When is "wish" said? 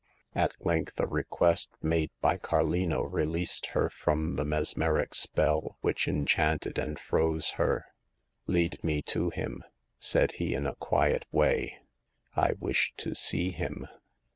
12.59-12.93